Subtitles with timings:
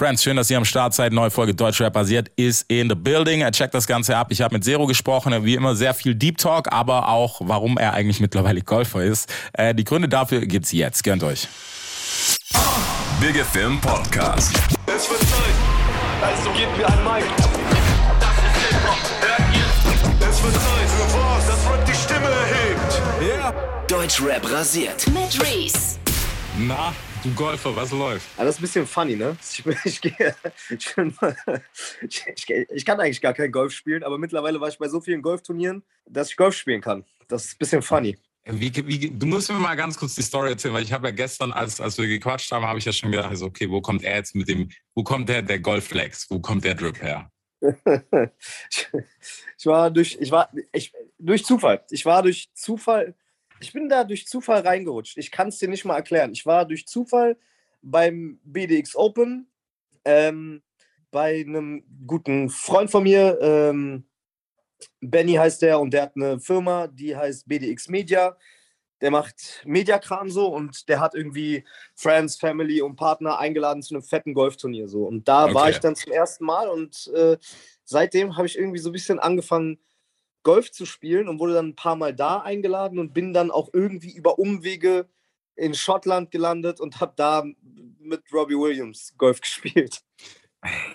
[0.00, 1.12] Friends, schön, dass ihr am Start seid.
[1.12, 3.42] Neue Folge Deutschrap basiert ist in the building.
[3.42, 4.28] Er checkt das Ganze ab.
[4.30, 5.44] Ich habe mit Zero gesprochen.
[5.44, 9.30] Wie immer sehr viel Deep Talk, aber auch, warum er eigentlich mittlerweile Golfer ist.
[9.52, 11.04] Äh, die Gründe dafür gibt's jetzt.
[11.04, 11.48] Gönnt euch.
[13.20, 14.58] Big Film Podcast.
[14.86, 15.54] Es wird Zeit.
[16.22, 17.26] Also gebt mir ein Mic.
[18.20, 18.98] Das ist Hip-Hop.
[19.20, 20.28] Hört ihr?
[20.30, 23.02] Es wird Zeit für was, das Rap die Stimme erhebt.
[23.20, 23.54] Yeah.
[23.86, 25.06] Deutschrap rasiert.
[25.08, 25.98] Mit Reese.
[26.56, 28.26] Na, du Golfer, was läuft?
[28.38, 29.36] Ja, das ist ein bisschen funny, ne?
[29.50, 30.00] Ich, ich,
[32.34, 35.22] ich, ich, kann eigentlich gar kein Golf spielen, aber mittlerweile war ich bei so vielen
[35.22, 37.04] Golfturnieren, dass ich Golf spielen kann.
[37.28, 38.16] Das ist ein bisschen funny.
[38.44, 41.14] Wie, wie, du musst mir mal ganz kurz die Story erzählen, weil ich habe ja
[41.14, 44.02] gestern, als, als wir gequatscht haben, habe ich ja schon gedacht, also, okay, wo kommt
[44.02, 47.30] er jetzt mit dem, wo kommt der, der Golfflex, wo kommt der Drip her?
[47.60, 48.88] ich,
[49.58, 51.84] ich war durch, ich war, ich, durch Zufall.
[51.90, 53.14] Ich war durch Zufall,
[53.60, 55.18] ich bin da durch Zufall reingerutscht.
[55.18, 56.32] Ich kann es dir nicht mal erklären.
[56.32, 57.36] Ich war durch Zufall
[57.82, 59.46] beim BDX Open
[60.04, 60.62] ähm,
[61.10, 63.38] bei einem guten Freund von mir.
[63.40, 64.04] Ähm,
[65.00, 68.36] Benny heißt der und der hat eine Firma, die heißt BDX Media.
[69.02, 74.02] Der macht Mediakram so und der hat irgendwie Friends, Family und Partner eingeladen zu einem
[74.02, 75.04] fetten Golfturnier so.
[75.04, 75.70] Und da war Okay.
[75.70, 77.38] ich dann zum ersten Mal und äh,
[77.84, 79.78] seitdem habe ich irgendwie so ein bisschen angefangen,
[80.42, 83.70] Golf zu spielen und wurde dann ein paar Mal da eingeladen und bin dann auch
[83.72, 85.08] irgendwie über Umwege
[85.56, 87.44] in Schottland gelandet und habe da
[87.98, 90.02] mit Robbie Williams Golf gespielt.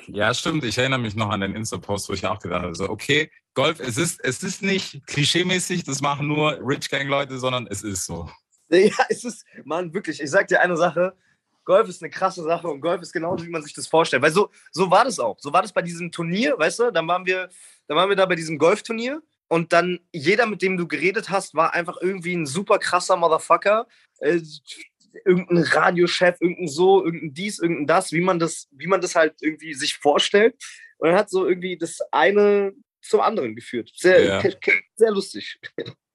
[0.08, 0.64] Ja, stimmt.
[0.64, 3.80] Ich erinnere mich noch an den Insta-Post, wo ich auch gedacht habe, so, okay, Golf,
[3.80, 8.30] es ist, es ist nicht klischeemäßig, das machen nur Rich Gang-Leute, sondern es ist so.
[8.70, 11.16] Ja, es ist, Mann, wirklich, ich sag dir eine Sache.
[11.64, 14.22] Golf ist eine krasse Sache und Golf ist genauso, wie man sich das vorstellt.
[14.22, 15.38] Weil so, so war das auch.
[15.40, 16.92] So war das bei diesem Turnier, weißt du?
[16.92, 17.50] Dann waren wir,
[17.88, 19.22] dann waren wir da bei diesem Golfturnier
[19.56, 23.88] und dann jeder, mit dem du geredet hast, war einfach irgendwie ein super krasser Motherfucker.
[24.20, 24.42] Äh,
[25.23, 29.36] irgendein Radiochef, irgendein so, irgendein dies, irgendein das, wie man das, wie man das halt
[29.39, 30.56] irgendwie sich vorstellt.
[30.97, 33.92] Und dann hat so irgendwie das eine zum anderen geführt.
[33.95, 34.44] Sehr, Ja.
[34.97, 35.58] sehr lustig.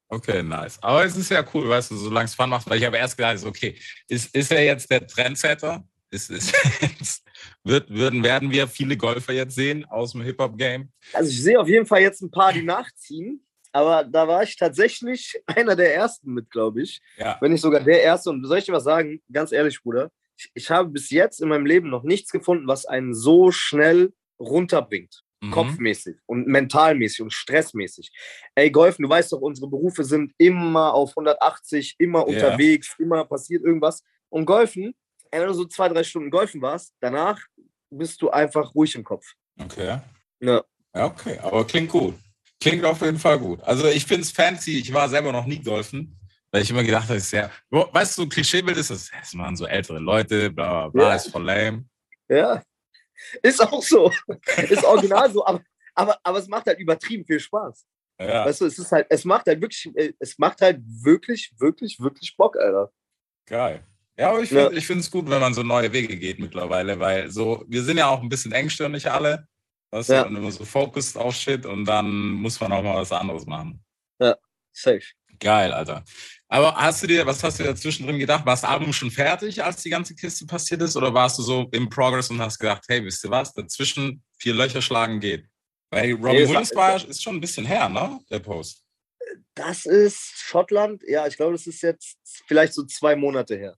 [0.09, 0.79] Okay, nice.
[0.83, 3.17] Aber es ist ja cool, weißt du, solange es Fun macht, weil ich habe erst
[3.17, 3.75] gedacht, okay,
[4.07, 5.83] ist, ist er jetzt der Trendsetter?
[6.11, 7.25] Ist, ist, jetzt,
[7.63, 10.91] wird, würden, werden wir viele Golfer jetzt sehen aus dem Hip-Hop-Game?
[11.13, 13.47] Also ich sehe auf jeden Fall jetzt ein paar, die nachziehen.
[13.73, 17.01] Aber da war ich tatsächlich einer der ersten mit, glaube ich.
[17.17, 17.39] Ja.
[17.41, 18.31] Wenn nicht sogar der erste.
[18.31, 19.23] Und soll ich dir was sagen?
[19.33, 20.11] Ganz ehrlich, Bruder.
[20.37, 24.13] Ich, ich habe bis jetzt in meinem Leben noch nichts gefunden, was einen so schnell
[24.41, 25.23] runterbringt.
[25.43, 25.53] Mhm.
[25.53, 28.11] Kopfmäßig und mentalmäßig und stressmäßig.
[28.57, 32.25] Ey, Golfen, du weißt doch, unsere Berufe sind immer auf 180, immer Ja.
[32.25, 34.03] unterwegs, immer passiert irgendwas.
[34.29, 34.95] Und Golfen,
[35.31, 37.41] wenn du so zwei, drei Stunden Golfen warst, danach
[37.91, 39.27] bist du einfach ruhig im Kopf.
[39.59, 40.01] Okay.
[40.41, 40.65] Ja.
[40.95, 42.15] Ja, okay, aber klingt gut.
[42.61, 43.63] Klingt auf jeden Fall gut.
[43.63, 44.79] Also ich finde es fancy.
[44.79, 46.19] Ich war selber noch nie golfen,
[46.51, 49.33] weil ich immer gedacht habe, es ist ja, weißt du, so Klischeebild ist das, das
[49.35, 51.15] machen so ältere Leute, bla bla bla, Ja.
[51.17, 51.85] ist voll lame.
[52.29, 52.63] Ja,
[53.43, 54.13] ist auch so.
[54.69, 55.63] Ist original so, aber,
[55.95, 57.87] aber, aber es macht halt übertrieben viel Spaß.
[58.21, 61.53] Ja, Weißt du, es ist halt, es macht halt wirklich, äh, es macht halt wirklich,
[61.59, 62.93] wirklich, wirklich Bock, Alter.
[63.47, 63.83] geil.
[64.21, 64.69] Ja, aber ich Ja.
[64.71, 68.09] finde es gut, wenn man so neue Wege geht mittlerweile, weil so, wir sind ja
[68.09, 69.47] auch ein bisschen engstirnig alle.
[69.93, 70.23] Weißt Ja.
[70.27, 73.83] und immer so focused auf Shit und dann muss man auch mal was anderes machen.
[74.73, 75.01] Safe.
[75.41, 76.05] Geil, Alter.
[76.49, 78.45] Aber hast du dir, was hast du dir zwischendrin gedacht?
[78.47, 80.97] War das Album schon fertig, als die ganze Kiste passiert ist?
[80.97, 84.55] Oder warst du so im Progress und hast gedacht, hey, wisst ihr was, dazwischen vier
[84.55, 85.47] Löcher schlagen geht?
[85.91, 88.21] Weil Robin Nee, Williams war- war, ist schon ein bisschen her, ne?
[88.31, 88.85] Der Post.
[89.55, 91.03] Das ist Schottland.
[91.09, 92.17] Ja, ich glaube, das ist jetzt
[92.47, 93.77] vielleicht so zwei Monate her.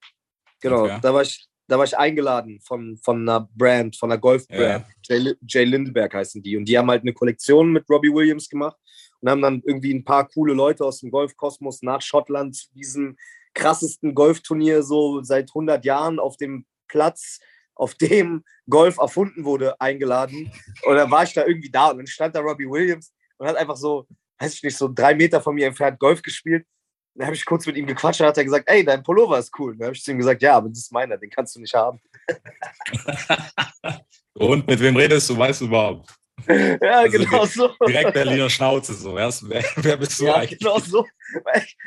[0.62, 0.99] Genau, Okay.
[1.03, 4.84] da war ich, da war ich eingeladen von, von einer Brand, von einer Golf-Brand.
[5.03, 6.56] Jay, Jay Lindeberg heißen die.
[6.56, 8.77] Und die haben halt eine Kollektion mit Robbie Williams gemacht
[9.21, 13.17] und haben dann irgendwie ein paar coole Leute aus dem Golfkosmos nach Schottland zu diesem
[13.55, 17.39] krassesten Golfturnier so seit 100 Jahren auf dem Platz,
[17.75, 20.50] auf dem Golf erfunden wurde, eingeladen.
[20.84, 23.56] Und dann war ich da irgendwie da und dann stand da Robbie Williams und hat
[23.56, 24.06] einfach so,
[24.39, 26.67] weiß ich nicht, so drei Meter von mir entfernt Golf gespielt.
[27.15, 29.53] Dann habe ich kurz mit ihm gequatscht und hat er gesagt, ey, dein Pullover ist
[29.59, 29.77] cool.
[29.77, 31.75] Dann habe ich zu ihm gesagt, ja, aber das ist meiner, den kannst du nicht
[31.75, 32.00] haben.
[34.34, 36.09] Und mit wem redest du, weißt du überhaupt?
[36.49, 37.70] Ja, Also genau so.
[37.87, 39.14] Direkt Berliner Schnauze, so.
[39.14, 40.59] Wer, wer, wer bist du Ja, eigentlich?
[40.59, 41.06] genau so.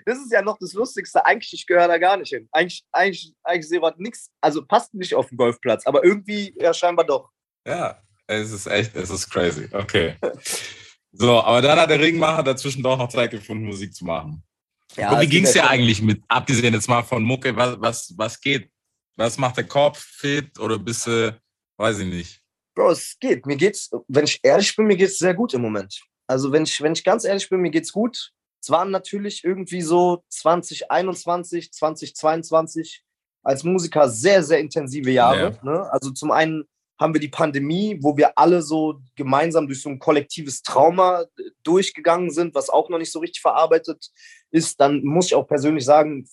[0.05, 1.25] Das ist ja noch das Lustigste.
[1.25, 2.47] Eigentlich, ich gehöre da gar nicht hin.
[2.51, 6.73] Eigentlich, eigentlich, eigentlich sehe ich nichts, also passt nicht auf den Golfplatz, aber irgendwie ja
[6.73, 7.31] scheinbar doch.
[7.67, 9.67] Ja, es ist echt, es ist crazy.
[9.73, 10.15] Okay.
[11.11, 14.43] So, aber dann hat der Ringmacher dazwischen doch noch Zeit gefunden, Musik zu machen.
[14.95, 17.79] Ja, Und wie ging es dir ja eigentlich mit, abgesehen jetzt mal von Mucke, was,
[17.79, 18.69] was, was geht?
[19.17, 21.39] Was macht der Kopf fit oder bist du,
[21.77, 22.41] weiß ich nicht.
[22.75, 23.45] Bro, es geht.
[23.45, 26.01] Mir geht's, wenn ich ehrlich bin, mir geht's sehr gut im Moment.
[26.27, 28.31] Also wenn ich, wenn ich ganz ehrlich bin, mir geht's gut.
[28.61, 33.03] Es waren natürlich irgendwie so 2021, 2022
[33.43, 35.57] als Musiker sehr, sehr intensive Jahre.
[35.63, 35.87] Ne?
[35.91, 36.65] Also zum einen
[36.99, 41.25] haben wir die Pandemie, wo wir alle so gemeinsam durch so ein kollektives Trauma äh,
[41.63, 44.09] durchgegangen sind, was auch noch nicht so richtig verarbeitet
[44.51, 44.79] ist.
[44.79, 46.27] Dann muss ich auch persönlich sagen,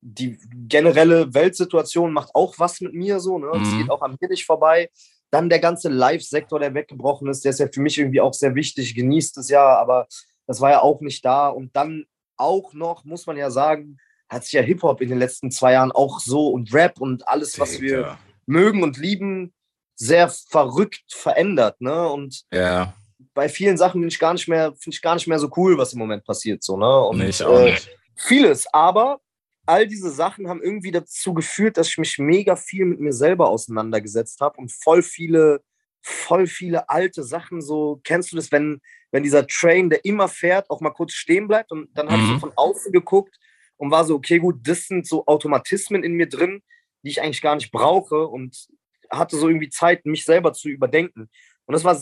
[0.00, 0.38] die
[0.68, 3.38] generelle Weltsituation macht auch was mit mir so.
[3.38, 3.48] Ne?
[3.62, 3.78] Es Mhm.
[3.78, 4.90] geht auch an mir nicht vorbei.
[5.30, 8.54] Dann der ganze Live-Sektor, der weggebrochen ist, der ist ja für mich irgendwie auch sehr
[8.54, 10.06] wichtig, genießt es ja, aber
[10.46, 11.48] das war ja auch nicht da.
[11.48, 12.04] Und dann
[12.36, 13.96] auch noch, muss man ja sagen,
[14.28, 17.58] hat sich ja Hip-Hop in den letzten zwei Jahren auch so und Rap und alles,
[17.58, 18.18] was wir Digga.
[18.46, 19.52] mögen und lieben,
[20.02, 21.80] sehr verrückt verändert.
[21.80, 22.08] Ne?
[22.08, 22.94] Und Ja,
[23.34, 25.78] bei vielen Sachen bin ich gar nicht mehr, finde ich gar nicht mehr so cool,
[25.78, 26.62] was im Moment passiert.
[26.62, 27.00] So, ne?
[27.04, 27.76] Und, ich auch äh.
[28.16, 29.20] Vieles, aber
[29.64, 33.48] all diese Sachen haben irgendwie dazu geführt, dass ich mich mega viel mit mir selber
[33.48, 35.62] auseinandergesetzt habe und voll viele,
[36.02, 38.00] voll viele alte Sachen so.
[38.04, 38.80] Kennst du das, wenn,
[39.12, 42.28] wenn dieser Train, der immer fährt, auch mal kurz stehen bleibt und dann habe ich
[42.28, 42.40] so Mhm.
[42.40, 43.38] von außen geguckt
[43.76, 46.60] und war so, okay, gut, das sind so Automatismen in mir drin,
[47.02, 48.66] die ich eigentlich gar nicht brauche und
[49.12, 51.28] hatte so irgendwie Zeit, mich selber zu überdenken.
[51.66, 51.94] Und das war,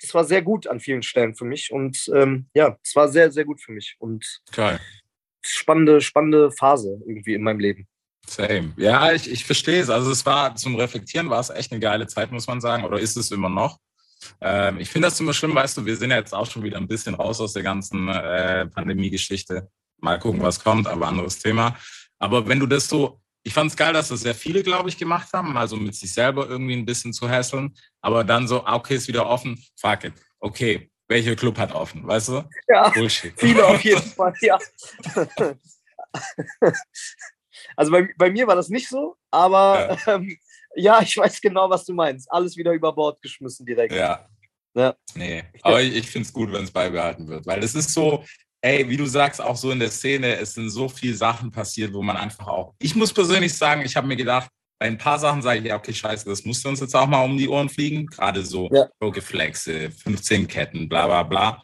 [0.00, 3.30] das war sehr gut an vielen Stellen für mich und ähm, ja, es war sehr,
[3.30, 4.80] sehr gut für mich und Geil.
[5.42, 7.86] spannende, spannende Phase irgendwie in meinem Leben.
[8.26, 8.72] Same.
[8.76, 9.90] Ja, ich, ich verstehe es.
[9.90, 12.84] Also es war zum Reflektieren war es echt eine geile Zeit, muss man sagen.
[12.84, 13.78] Oder ist es immer noch?
[14.40, 16.78] Ähm, ich finde das immer schlimm, weißt du, wir sind ja jetzt auch schon wieder
[16.78, 19.68] ein bisschen raus aus der ganzen äh, Pandemie-Geschichte.
[20.00, 21.76] Mal gucken, was kommt, aber anderes Thema.
[22.18, 24.96] Aber wenn du das so, ich fand es geil, dass das sehr viele, glaube ich,
[24.96, 28.74] gemacht haben, also mit sich selber irgendwie ein bisschen zu hasseln, aber dann so, ah,
[28.74, 30.14] okay, ist wieder offen, fuck it.
[30.40, 32.48] Okay, welcher Club hat offen, weißt du?
[32.68, 33.34] Ja, Bullshit.
[33.36, 34.58] viele auf jeden Fall, ja.
[37.76, 40.14] Also bei, bei mir war das nicht so, aber ja.
[40.14, 40.38] Ähm,
[40.76, 42.30] ja, ich weiß genau, was du meinst.
[42.32, 43.94] Alles wieder über Bord geschmissen direkt.
[43.94, 44.28] Ja.
[44.76, 44.96] Ja.
[45.14, 48.24] Nee, aber ich, ich finde es gut, wenn es beibehalten wird, weil es ist so,
[48.64, 51.92] ey, wie du sagst, auch so in der Szene, es sind so viele Sachen passiert,
[51.92, 55.18] wo man einfach auch, ich muss persönlich sagen, ich habe mir gedacht, bei ein paar
[55.18, 57.68] Sachen sage ich, ja, okay, scheiße, das musste uns jetzt auch mal um die Ohren
[57.68, 58.88] fliegen, gerade so Ja.
[59.10, 61.62] Geflexe, 15 Ketten, bla bla bla.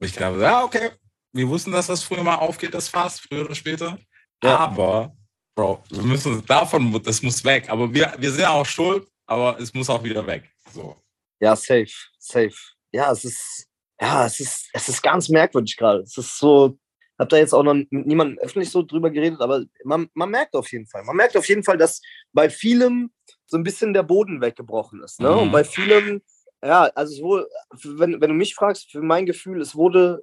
[0.00, 0.90] Und ich glaube, ja, okay,
[1.32, 3.96] wir wussten, dass das früher mal aufgeht, das Fass, früher oder später.
[4.42, 4.58] Ja.
[4.58, 5.16] Aber,
[5.54, 7.70] Bro, wir müssen davon, das muss weg.
[7.70, 10.50] Aber wir, wir sind auch schuld, aber es muss auch wieder weg.
[10.72, 10.96] So.
[11.40, 12.54] Ja, safe, safe.
[12.92, 13.69] Ja, es ist,
[14.00, 16.00] ja, es ist, es ist ganz merkwürdig gerade.
[16.00, 16.78] Es ist so,
[17.18, 20.54] hab da jetzt auch noch mit niemandem öffentlich so drüber geredet, aber man, man merkt
[20.54, 22.00] auf jeden Fall, man merkt auf jeden Fall, dass
[22.32, 23.10] bei vielem
[23.46, 25.20] so ein bisschen der Boden weggebrochen ist.
[25.20, 25.30] Ne?
[25.30, 25.38] Mhm.
[25.38, 26.22] Und bei vielem,
[26.64, 27.48] ja, also es wurde,
[27.84, 30.22] wenn, wenn du mich fragst, für mein Gefühl, es wurde,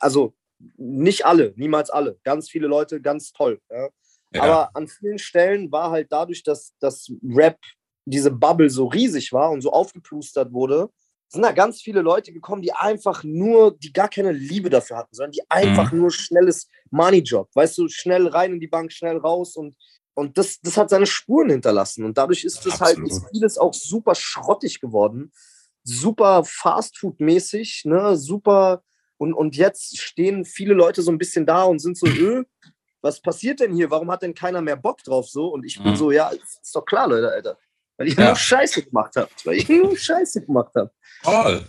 [0.00, 0.34] also
[0.76, 3.60] nicht alle, niemals alle, ganz viele Leute, ganz toll.
[3.70, 3.88] Ja?
[4.34, 4.42] Ja.
[4.42, 7.58] Aber an vielen Stellen war halt dadurch, dass das Rap,
[8.04, 10.90] diese Bubble so riesig war und so aufgeplustert wurde,
[11.34, 15.14] sind da ganz viele Leute gekommen, die einfach nur, die gar keine Liebe dafür hatten,
[15.14, 19.56] sondern die einfach nur schnelles Money-Job, weißt du, schnell rein in die Bank, schnell raus
[19.56, 19.76] und,
[20.14, 23.74] und das, das hat seine Spuren hinterlassen und dadurch ist es halt, ist vieles auch
[23.74, 25.32] super schrottig geworden,
[25.82, 28.82] super Fastfood-mäßig, ne, super
[29.16, 32.44] und, und jetzt stehen viele Leute so ein bisschen da und sind so, öh,
[33.00, 33.90] was passiert denn hier?
[33.90, 35.48] Warum hat denn keiner mehr Bock drauf so?
[35.48, 35.96] Und ich bin Mhm.
[35.96, 37.58] so, ja, ist doch klar, Leute, Alter.
[37.96, 38.26] Weil ich Ja.
[38.26, 39.28] nur Scheiße gemacht habe.
[39.44, 40.90] Weil ich nur Scheiße gemacht habe.
[41.22, 41.66] Voll.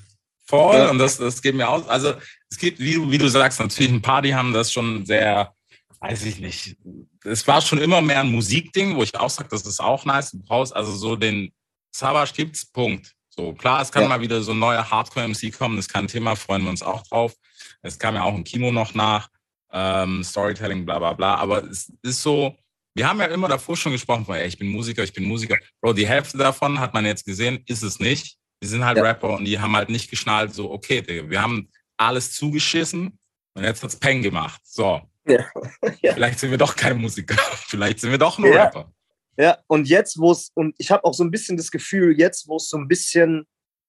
[0.48, 0.76] Voll.
[0.76, 0.90] Ja.
[0.92, 1.88] Und das, das geht mir aus.
[1.88, 2.14] Also
[2.50, 5.54] es gibt, wie du, wie du sagst, natürlich ein paar, die haben das schon sehr,
[6.00, 6.78] weiß ich nicht.
[7.24, 10.32] Es war schon immer mehr ein Musikding, wo ich auch sage, das ist auch nice.
[10.32, 11.52] Du brauchst also so den
[11.96, 13.14] Savage gibt's, Punkt.
[13.30, 14.10] So, klar, es kann Ja.
[14.10, 17.04] mal wieder so ein neuer Hardcore-MC kommen, das ist kein Thema, freuen wir uns auch
[17.08, 17.34] drauf.
[17.82, 19.28] Es kam ja auch im Kino noch nach,
[19.74, 21.36] ähm, Storytelling, bla bla bla.
[21.36, 22.56] Aber es ist so,
[22.96, 25.58] wir haben ja immer davor schon gesprochen, von, ey, ich bin Musiker, ich bin Musiker.
[25.82, 28.38] Bro, die Hälfte davon hat man jetzt gesehen, ist es nicht.
[28.64, 29.04] Die sind halt Ja.
[29.04, 33.20] Rapper und die haben halt nicht geschnallt, so, okay, Digga, wir haben alles zugeschissen
[33.54, 34.62] und jetzt hat's Peng gemacht.
[34.64, 35.02] So.
[35.28, 35.46] Ja.
[36.02, 36.14] Ja.
[36.14, 37.36] Vielleicht sind wir doch keine Musiker.
[37.68, 38.54] Vielleicht sind wir doch nur.
[38.56, 38.92] Rapper.
[39.38, 42.48] Ja, und jetzt, wo es, und ich habe auch so ein bisschen das Gefühl, jetzt,
[42.48, 43.46] wo es so ein bisschen,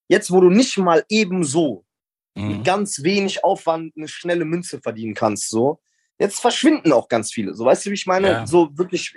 [0.08, 1.84] jetzt, wo du nicht mal eben so
[2.34, 2.64] mit Mhm.
[2.64, 5.80] ganz wenig Aufwand eine schnelle Münze verdienen kannst, so,
[6.18, 7.54] jetzt verschwinden auch ganz viele.
[7.54, 8.28] So, weißt du, wie ich meine?
[8.28, 8.46] Ja.
[8.46, 9.14] So wirklich,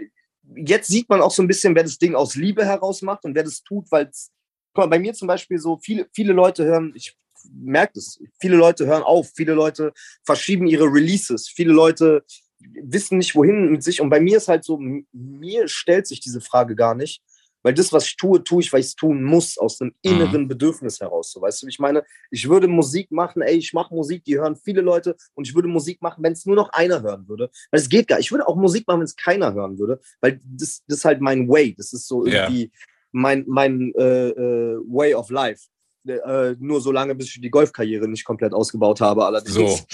[0.55, 3.35] jetzt sieht man auch so ein bisschen, wer das Ding aus Liebe heraus macht und
[3.35, 4.31] wer das tut, weil es,
[4.73, 7.15] guck mal, bei mir zum Beispiel so, viele, viele Leute hören, ich
[7.51, 12.23] merke das, viele Leute hören auf, viele Leute verschieben ihre Releases, viele Leute
[12.59, 14.01] wissen nicht, wohin mit sich.
[14.01, 14.79] Und bei mir ist halt so,
[15.11, 17.21] mir stellt sich diese Frage gar nicht,
[17.63, 19.95] weil das, was ich tue, tue ich, weil ich es tun muss, aus einem Mhm.
[20.01, 21.31] inneren Bedürfnis heraus.
[21.31, 22.03] So, weißt du, wie ich meine?
[22.31, 25.67] Ich würde Musik machen, ey, ich mache Musik, die hören viele Leute und ich würde
[25.67, 27.49] Musik machen, wenn es nur noch einer hören würde.
[27.71, 30.39] Weil es geht gar Ich würde auch Musik machen, wenn es keiner hören würde, weil
[30.45, 31.75] das, das ist halt mein Way.
[31.77, 32.71] Das ist so irgendwie
[33.11, 35.63] mein, mein äh, äh, Way of Life.
[36.07, 39.53] Äh, nur so lange, bis ich die Golfkarriere nicht komplett ausgebaut habe, allerdings.
[39.53, 39.79] So.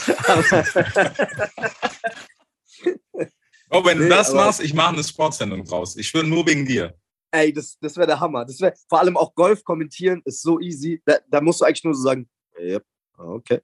[3.71, 5.97] Oh, wenn du Nee, das machst, ich mache eine Sportsendung draus.
[5.97, 6.93] Ich will nur wegen dir.
[7.31, 8.45] Ey, das, das wäre der Hammer.
[8.45, 11.01] Das wär, vor allem auch Golf kommentieren ist so easy.
[11.05, 12.29] Da, da musst du eigentlich nur so sagen,
[12.59, 12.79] ja,
[13.17, 13.61] okay.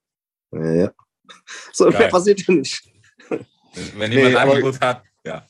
[0.52, 0.92] Ja.
[1.72, 2.10] So, mehr Geil.
[2.10, 2.84] passiert ja nicht.
[3.96, 5.48] Wenn Nee, jemand aber- Angebot hat, ja.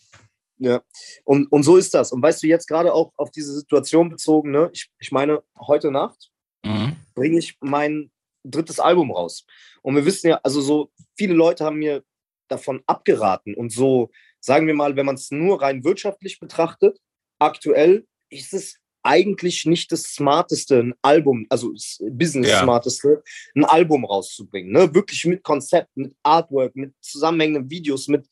[0.60, 0.80] Ja,
[1.24, 2.12] und, und so ist das.
[2.12, 4.70] Und weißt du, jetzt gerade auch auf diese Situation bezogen, ne?
[4.74, 6.30] ich, ich meine, heute Nacht
[6.64, 6.98] Mhm.
[7.16, 8.12] bringe ich mein
[8.44, 9.44] drittes Album raus.
[9.82, 12.04] Und wir wissen ja, also so viele Leute haben mir
[12.48, 13.56] davon abgeraten.
[13.56, 17.00] Und so, sagen wir mal, wenn man es nur rein wirtschaftlich betrachtet,
[17.42, 22.62] aktuell ist es eigentlich nicht das smarteste, ein Album, also das Business Ja.
[22.62, 23.24] smarteste,
[23.56, 24.72] ein Album rauszubringen.
[24.72, 24.94] Ne?
[24.94, 28.28] Wirklich mit Konzept, mit Artwork, mit zusammenhängenden Videos, mit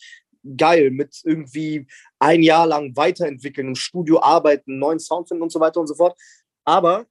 [0.55, 1.87] geil, mit irgendwie
[2.19, 5.95] ein Jahr lang weiterentwickeln, im Studio arbeiten, neuen Sound finden und so weiter und so
[5.95, 6.17] fort.
[6.63, 7.07] Aber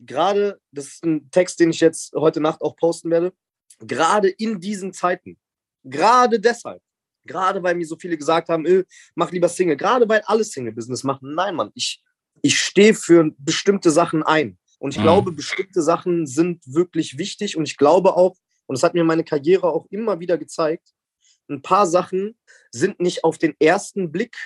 [0.00, 3.32] gerade, das ist ein Text, den ich jetzt heute Nacht auch posten werde,
[3.78, 5.38] gerade in diesen Zeiten,
[5.84, 6.82] gerade deshalb,
[7.26, 11.04] gerade weil mir so viele gesagt haben, äh, mach lieber Single, gerade weil alle Single-Business
[11.04, 11.34] machen.
[11.34, 12.02] Nein, Mann, ich,
[12.42, 14.58] ich stehe für bestimmte Sachen ein.
[14.78, 15.02] Und ich Mhm.
[15.02, 17.56] glaube, bestimmte Sachen sind wirklich wichtig.
[17.56, 20.88] Und ich glaube auch, und das hat mir meine Karriere auch immer wieder gezeigt,
[21.48, 22.36] ein paar Sachen
[22.72, 24.36] sind nicht auf den ersten Blick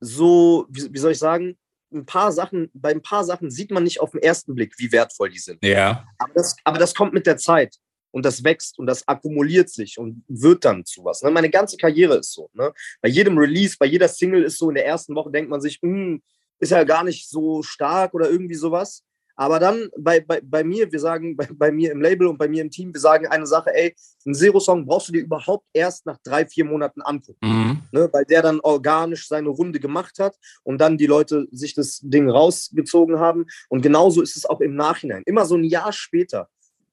[0.00, 1.58] so, wie, wie soll ich sagen,
[1.92, 4.92] ein paar Sachen, bei ein paar Sachen sieht man nicht auf den ersten Blick, wie
[4.92, 5.64] wertvoll die sind.
[5.64, 7.76] Ja, Aber das, aber das kommt mit der Zeit
[8.10, 11.22] und das wächst und das akkumuliert sich und wird dann zu was.
[11.22, 11.30] Ne?
[11.30, 12.50] Meine ganze Karriere ist so.
[12.54, 12.72] Ne?
[13.00, 15.78] Bei jedem Release, bei jeder Single ist so, in der ersten Woche denkt man sich,
[15.82, 16.22] "Hm,
[16.60, 19.04] ist ja gar nicht so stark oder irgendwie sowas.
[19.40, 22.48] Aber dann bei, bei, bei mir, wir sagen, bei, bei mir im Label und bei
[22.48, 23.94] mir im Team, wir sagen eine Sache, ey,
[24.26, 27.82] einen Zero-Song brauchst du dir überhaupt erst nach drei, vier Monaten angucken mhm.
[27.92, 32.00] ne, weil der dann organisch seine Runde gemacht hat und dann die Leute sich das
[32.02, 33.46] Ding rausgezogen haben.
[33.68, 35.22] Und genauso ist es auch im Nachhinein.
[35.24, 36.48] Immer so ein Jahr später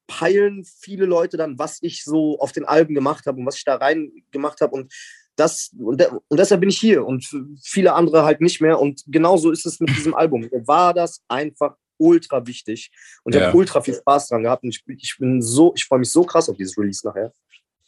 [0.07, 3.63] peilen viele Leute dann, was ich so auf den Alben gemacht habe und was ich
[3.65, 4.73] da rein gemacht habe.
[4.73, 4.93] Und
[5.35, 7.27] das, und, de- und deshalb bin ich hier und
[7.63, 8.79] viele andere halt nicht mehr.
[8.79, 10.47] Und genauso ist es mit diesem Album.
[10.65, 12.91] War das einfach ultra wichtig
[13.23, 13.47] und ich Ja.
[13.47, 16.11] habe ultra viel Spaß dran gehabt und ich, bin- ich bin so, ich freue mich
[16.11, 17.31] so krass auf dieses Release nachher.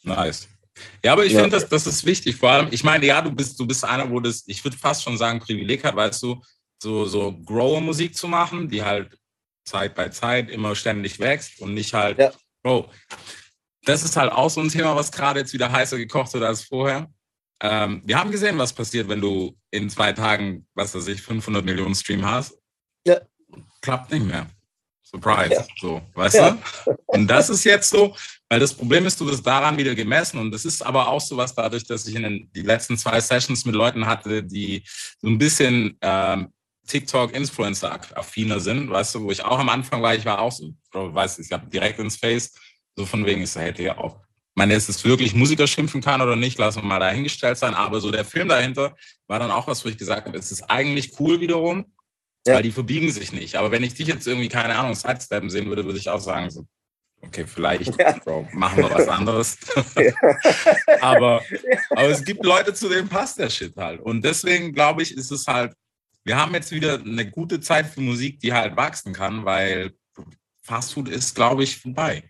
[0.02, 0.48] Nice.
[1.04, 1.40] Ja, aber ich Ja.
[1.42, 2.36] finde, das, das ist wichtig.
[2.36, 5.02] Vor allem, ich meine, ja, du bist, du bist einer, wo das, ich würde fast
[5.02, 6.40] schon sagen, Privileg hat, weißt du,
[6.82, 9.18] so, so Grower-Musik zu machen, die halt
[9.68, 12.32] Zeit bei Zeit immer ständig wächst und nicht halt, Ja.
[12.62, 12.90] Bro,
[13.84, 16.64] das ist halt auch so ein Thema, was gerade jetzt wieder heißer gekocht wird als
[16.64, 17.08] vorher.
[17.60, 21.64] Ähm, wir haben gesehen, was passiert, wenn du in zwei Tagen, was weiß ich, 500
[21.64, 22.56] Millionen Stream hast.
[23.06, 23.20] Ja.
[23.80, 24.46] Klappt nicht mehr.
[25.02, 25.54] Surprise.
[25.54, 25.66] Ja.
[25.80, 26.58] So, weißt Ja.
[26.84, 26.96] du?
[27.06, 28.14] Und das ist jetzt so,
[28.50, 30.38] weil das Problem ist, du wirst daran wieder gemessen.
[30.38, 33.20] Und das ist aber auch so was dadurch, dass ich in den die letzten zwei
[33.20, 34.82] Sessions mit Leuten hatte, die
[35.20, 36.52] so ein bisschen ähm,
[36.88, 41.38] TikTok-Influencer-affiner sind, weißt du, wo ich auch am Anfang war, ich war auch so, weißt
[41.38, 42.54] du, ich habe direkt ins Face,
[42.96, 44.16] so von wegen, ich so, hätte ja auch.
[44.20, 47.74] Ich meine, ist es wirklich Musiker schimpfen kann oder nicht, lassen wir mal dahingestellt sein.
[47.74, 48.96] Aber so der Film dahinter
[49.28, 51.92] war dann auch was, wo ich gesagt habe, es ist eigentlich cool wiederum,
[52.44, 52.54] Ja.
[52.54, 53.54] weil die verbiegen sich nicht.
[53.54, 56.50] Aber wenn ich dich jetzt irgendwie, keine Ahnung, Sidesteppen sehen würde, würde ich auch sagen,
[56.50, 56.66] so,
[57.22, 58.18] okay, vielleicht, Ja.
[58.18, 59.58] Bro, machen wir was anderes.
[61.00, 61.42] aber,
[61.90, 64.00] aber es gibt Leute, zu denen passt der Shit halt.
[64.00, 65.72] Und deswegen glaube ich, ist es halt,
[66.28, 69.94] wir haben jetzt wieder eine gute Zeit für Musik, die halt wachsen kann, weil
[70.60, 72.22] Fastfood ist, glaube ich, vorbei.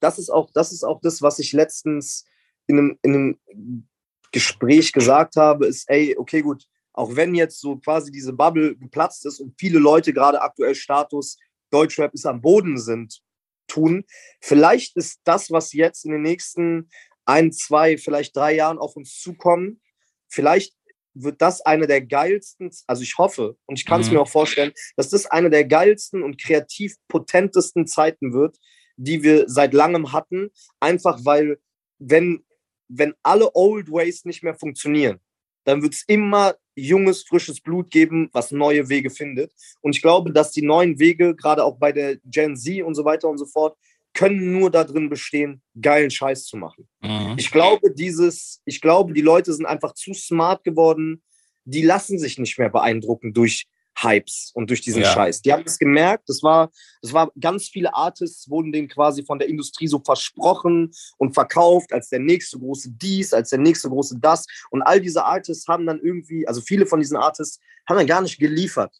[0.00, 2.24] das ist auch, das ist auch das, was ich letztens
[2.66, 3.88] in einem, in einem
[4.32, 9.26] Gespräch gesagt habe, ist, ey, okay, gut, auch wenn jetzt so quasi diese Bubble geplatzt
[9.26, 11.38] ist und viele Leute gerade aktuell Status
[11.70, 13.22] Deutschrap ist am Boden sind,
[13.68, 14.04] tun,
[14.40, 16.90] vielleicht ist das, was jetzt in den nächsten
[17.24, 19.80] ein, zwei, vielleicht drei Jahren auf uns zukommen,
[20.28, 20.74] vielleicht
[21.14, 24.14] wird das eine der geilsten, also ich hoffe und ich kann es Mhm.
[24.14, 28.58] mir auch vorstellen, dass das eine der geilsten und kreativ potentesten Zeiten wird,
[28.96, 30.50] die wir seit langem hatten,
[30.80, 31.58] einfach weil,
[31.98, 32.44] wenn,
[32.88, 35.20] wenn alle Old Ways nicht mehr funktionieren,
[35.64, 39.52] dann wird es immer junges, frisches Blut geben, was neue Wege findet.
[39.80, 43.04] Und ich glaube, dass die neuen Wege, gerade auch bei der Gen Z und so
[43.04, 43.76] weiter und so fort,
[44.14, 46.88] können nur darin bestehen, geilen Scheiß zu machen.
[47.00, 47.34] Mhm.
[47.38, 51.22] Ich glaube, dieses, ich glaube, die Leute sind einfach zu smart geworden.
[51.64, 55.12] Die lassen sich nicht mehr beeindrucken durch Hypes und durch diesen Ja.
[55.12, 55.42] Scheiß.
[55.42, 56.70] Die haben es gemerkt, das war,
[57.02, 61.92] das war ganz viele Artists wurden denen quasi von der Industrie so versprochen und verkauft
[61.92, 64.46] als der nächste große dies, als der nächste große das.
[64.70, 68.22] Und all diese Artists haben dann irgendwie, also viele von diesen Artists haben dann gar
[68.22, 68.96] nicht geliefert.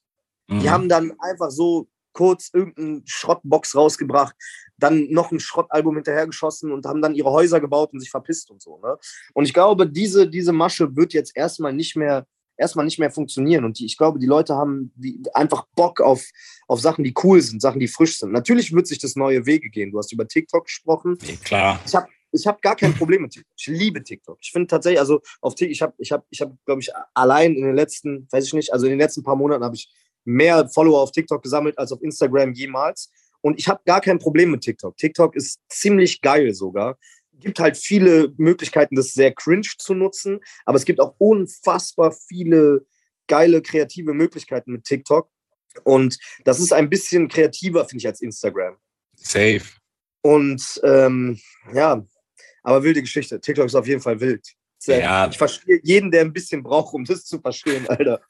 [0.51, 0.71] Die Mhm.
[0.71, 4.35] haben dann einfach so kurz irgendeine Schrottbox rausgebracht,
[4.77, 8.63] dann noch ein Schrottalbum hinterhergeschossen und haben dann ihre Häuser gebaut und sich verpisst und
[8.63, 8.79] so.
[8.83, 8.97] Ne?
[9.35, 12.27] Und ich glaube, diese, diese Masche wird jetzt erstmal nicht mehr
[12.57, 13.65] erstmal nicht mehr funktionieren.
[13.65, 16.25] Und die, ich glaube, die Leute haben die, einfach Bock auf,
[16.69, 18.33] auf Sachen, die cool sind, Sachen, die frisch sind.
[18.33, 19.91] Natürlich wird sich das neue Wege gehen.
[19.91, 21.19] Du hast über TikTok gesprochen.
[21.27, 21.81] Nee, klar.
[21.87, 23.53] Ich habe ich habe gar kein Problem mit TikTok.
[23.59, 24.39] Ich liebe TikTok.
[24.41, 27.55] Ich finde tatsächlich, also auf TikTok, ich habe, ich habe, ich habe, glaube ich, allein
[27.55, 29.93] in den letzten, weiß ich nicht, also in den letzten paar Monaten habe ich
[30.25, 33.11] mehr Follower auf TikTok gesammelt als auf Instagram jemals.
[33.41, 34.97] Und ich habe gar kein Problem mit TikTok.
[34.97, 36.99] TikTok ist ziemlich geil sogar.
[37.33, 42.87] Gibt halt viele Möglichkeiten, das sehr cringe zu nutzen, aber es gibt auch unfassbar viele
[43.27, 45.29] geile kreative Möglichkeiten mit TikTok.
[45.85, 48.77] Und das ist ein bisschen kreativer, finde ich, als Instagram.
[49.17, 49.63] Safe.
[50.21, 51.41] Und ähm,
[51.73, 52.05] ja,
[52.63, 53.41] aber wilde Geschichte.
[53.41, 54.47] TikTok ist auf jeden Fall wild.
[54.87, 55.29] Ja.
[55.29, 58.21] Ich verstehe jeden, der ein bisschen braucht, um das zu verstehen, Alter.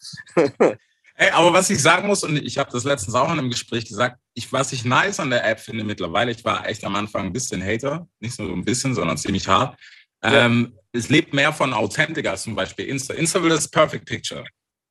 [1.23, 3.87] Ey, aber was ich sagen muss, und ich habe das letztens auch in einem Gespräch
[3.87, 7.27] gesagt, ich, was ich nice an der App finde mittlerweile, ich war echt am Anfang
[7.27, 9.79] ein bisschen Hater, nicht nur so ein bisschen, sondern ziemlich hart.
[10.25, 10.47] Ja.
[10.47, 13.15] Ähm, es lebt mehr von Authentik als zum Beispiel Insta.
[13.15, 14.45] Insta will das Perfect Picture.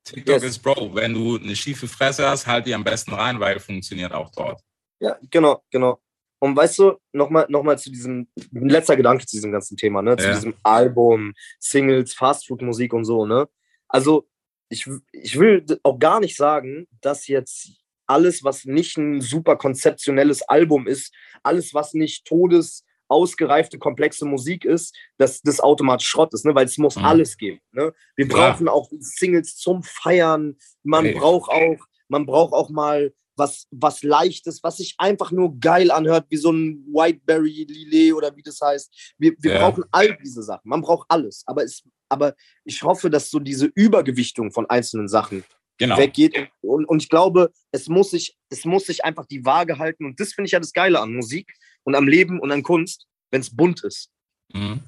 [0.06, 0.44] TikTok Yes.
[0.44, 4.14] ist Bro, wenn du eine schiefe Fresse hast, halt die am besten rein, weil funktioniert
[4.14, 4.62] auch dort.
[5.02, 6.00] Ja, genau, genau.
[6.40, 10.02] Und weißt du, nochmal noch mal zu diesem, ein letzter Gedanke zu diesem ganzen Thema,
[10.02, 10.16] ne?
[10.16, 10.34] Zu Ja.
[10.34, 13.50] diesem Album, Singles, Fastfood-Musik und so, ne?
[13.90, 14.28] Also,
[14.72, 17.72] ich, ich will auch gar nicht sagen, dass jetzt
[18.08, 21.14] alles, was nicht ein super konzeptionelles Album ist,
[21.44, 26.56] alles, was nicht todes ausgereifte, komplexe Musik ist, dass das automatisch Schrott ist, ne?
[26.56, 27.06] weil es muss Mhm.
[27.06, 27.60] alles geben.
[27.74, 27.94] Ne?
[28.16, 28.54] Wir Klar.
[28.54, 30.56] brauchen auch Singles zum Feiern.
[30.84, 31.14] Man Hey.
[31.16, 36.26] braucht auch, man braucht auch mal was, was Leichtes, was sich einfach nur geil anhört,
[36.30, 39.14] wie so ein Whiteberry Lillet oder wie das heißt.
[39.18, 39.60] Wir, wir Ja.
[39.60, 40.70] brauchen all diese Sachen.
[40.70, 41.44] Man braucht alles.
[41.46, 45.44] Aber, es, aber ich hoffe, dass so diese Übergewichtung von einzelnen Sachen
[45.82, 45.98] Genau.
[45.98, 46.48] weggeht.
[46.62, 50.06] Und, und ich glaube, es muss, sich, es muss sich einfach die Waage halten.
[50.06, 51.52] Und das finde ich ja das Geile an Musik
[51.84, 54.12] und am Leben und an Kunst, wenn es bunt ist.
[54.54, 54.82] Mhm.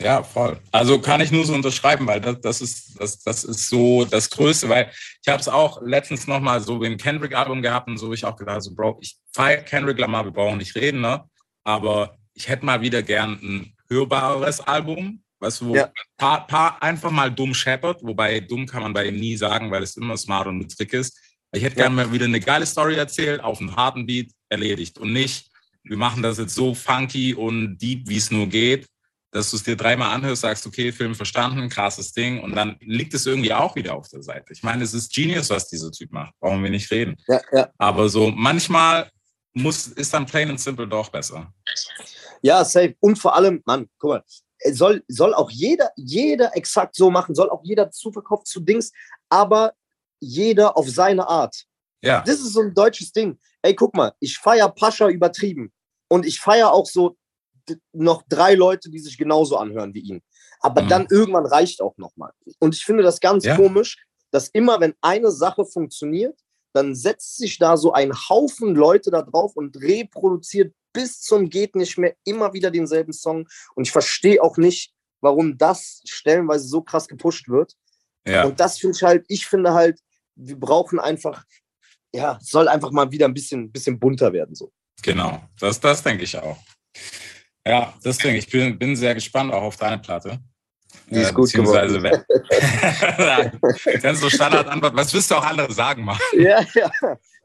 [0.00, 0.60] Ja, voll.
[0.70, 4.28] Also kann ich nur so unterschreiben, weil das, das, ist, das, das ist so das
[4.28, 8.24] Größte, weil ich habe es auch letztens nochmal so im Kendrick-Album gehabt und so, ich
[8.24, 11.24] auch gedacht, so, Bro, ich feiere Kendrick Lamar, wir brauchen nicht reden, ne?
[11.64, 15.90] Aber ich hätte mal wieder gern ein hörbareres Album, weißt du, wo Ja.
[16.16, 19.82] paar, paar einfach mal dumm scheppert, wobei dumm kann man bei ihm nie sagen, weil
[19.82, 21.18] es immer smart und ein Trick ist.
[21.52, 21.84] Ich hätte Ja.
[21.84, 25.50] gerne mal wieder eine geile Story erzählt, auf einen harten Beat erledigt und nicht,
[25.82, 28.86] wir machen das jetzt so funky und deep, wie es nur geht,
[29.30, 33.14] dass du es dir dreimal anhörst, sagst, okay, Film verstanden, krasses Ding und dann liegt
[33.14, 34.52] es irgendwie auch wieder auf der Seite.
[34.52, 37.16] Ich meine, es ist Genius, was dieser Typ macht, brauchen wir nicht reden.
[37.28, 37.70] Ja, ja.
[37.78, 39.10] Aber so manchmal
[39.54, 41.52] muss, ist dann plain and simple doch besser.
[42.42, 42.94] Ja, safe.
[43.00, 44.24] Und vor allem, Mann, guck mal,
[44.72, 48.92] soll, soll auch jeder, jeder exakt so machen, soll auch jeder zuverkauft zu Dings,
[49.28, 49.74] aber
[50.20, 51.64] jeder auf seine Art.
[52.02, 53.38] Ja, Das ist so ein deutsches Ding.
[53.62, 55.72] Ey, guck mal, ich feier Pascha übertrieben.
[56.08, 57.16] Und ich feier auch so
[57.92, 60.22] noch drei Leute, die sich genauso anhören wie ihn.
[60.60, 60.88] Aber Mhm.
[60.88, 62.32] dann irgendwann reicht auch nochmal.
[62.60, 63.56] Und ich finde das ganz Ja.
[63.56, 66.38] komisch, dass immer, wenn eine Sache funktioniert,
[66.72, 71.76] dann setzt sich da so ein Haufen Leute da drauf und reproduziert bis zum geht
[71.76, 73.48] nicht mehr immer wieder denselben Song.
[73.74, 77.74] Und ich verstehe auch nicht, warum das stellenweise so krass gepusht wird.
[78.26, 80.00] ja, Und das finde ich halt, ich finde halt,
[80.34, 81.44] wir brauchen einfach,
[82.12, 84.54] ja, soll einfach mal wieder ein bisschen, bisschen bunter werden.
[84.54, 84.72] So.
[85.02, 85.42] genau.
[85.58, 86.58] Das, das denke ich auch.
[87.66, 90.40] Ja, deswegen, ich bin, bin sehr gespannt auch auf deine Platte.
[91.10, 92.22] Die ist gut beziehungsweise, wenn-
[94.02, 94.94] Ganz so Standardantwort.
[94.96, 96.18] Was willst du auch andere sagen, Mann?
[96.32, 96.90] ja, ja.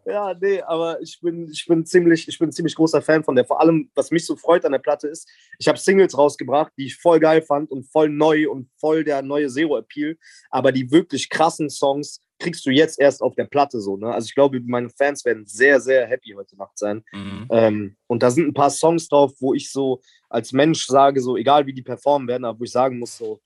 [0.06, 3.45] Ja, nee, aber ich bin, ich bin ziemlich, ich bin ziemlich großer Fan von der.
[3.45, 5.29] Vor allem, was mich so freut an der Platte ist,
[5.60, 9.21] ich habe Singles rausgebracht, die ich voll geil fand und voll neu und voll der
[9.21, 10.17] neue Zero-Appeal.
[10.49, 13.97] Aber die wirklich krassen Songs kriegst du jetzt erst auf der Platte so.
[13.97, 14.13] Ne?
[14.13, 17.03] Also ich glaube, meine Fans werden sehr, sehr happy heute Nacht sein.
[17.12, 17.47] Mhm.
[17.49, 21.38] Ähm, und da sind ein paar Songs drauf, wo ich so als Mensch sage, so
[21.38, 23.39] egal wie die performen werden, aber wo ich sagen muss, so,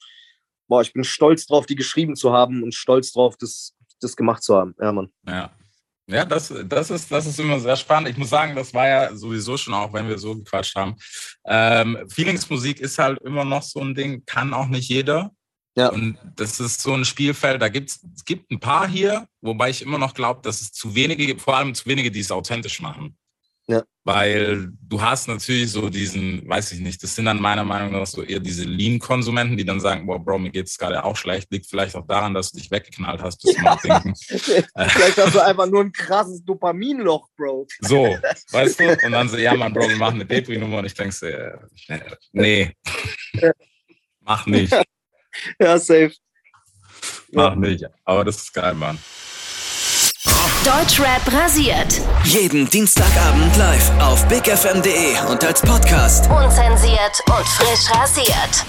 [0.67, 4.43] boah, ich bin stolz drauf, die geschrieben zu haben und stolz drauf, das, das gemacht
[4.43, 4.75] zu haben.
[4.79, 5.09] Ja, Mann.
[5.27, 5.51] Ja.
[6.09, 8.07] Ja, das, das, ist, das ist immer sehr spannend.
[8.07, 10.95] Ich muss sagen, das war ja sowieso schon auch, wenn wir so gequatscht haben.
[11.45, 15.31] Ähm, Feelingsmusik ist halt immer noch so ein Ding, kann auch nicht jeder.
[15.77, 15.89] Ja.
[15.89, 19.83] Und das ist so ein Spielfeld, da gibt's, es gibt ein paar hier, wobei ich
[19.83, 22.81] immer noch glaube, dass es zu wenige gibt, vor allem zu wenige, die es authentisch
[22.81, 23.15] machen.
[23.67, 23.83] Ja.
[24.03, 28.07] Weil du hast natürlich so diesen, weiß ich nicht, das sind dann meiner Meinung nach
[28.07, 31.67] so eher diese Lean-Konsumenten, die dann sagen, boah, Bro, mir geht's gerade auch schlecht, liegt
[31.67, 34.15] vielleicht auch daran, dass du dich weggeknallt hast bis zum Abwinken.
[34.15, 37.67] Vielleicht hast du einfach nur ein krasses Dopaminloch, Bro.
[37.81, 38.17] So,
[38.51, 39.05] weißt du?
[39.05, 41.55] Und dann so, ja, Mann, Bro, wir machen eine Depri-Nummer und ich denke so, äh,
[42.31, 42.73] nee,
[44.21, 44.73] mach nicht,
[45.59, 46.11] Ja, safe.
[47.31, 47.83] mach nicht.
[48.05, 48.97] Aber das ist geil, Mann.
[50.63, 52.01] Deutschrap rasiert.
[52.25, 56.29] Jeden Dienstagabend live auf bigfm.de und als Podcast.
[56.29, 58.65] Unzensiert und frisch rasiert.